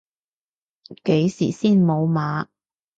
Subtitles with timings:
[1.03, 2.47] 幾時先無碼？